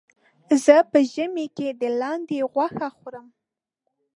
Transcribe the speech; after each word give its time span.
زه 0.63 0.75
په 0.91 0.99
ژمي 1.13 1.47
کې 1.57 1.67
د 1.81 1.83
لاندې 2.01 2.37
غوښه 2.51 2.89
خورم. 2.97 3.27